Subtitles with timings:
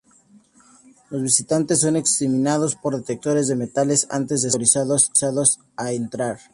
[1.11, 6.39] Los visitantes son examinados por detectores de metales antes de ser autorizados a entrar.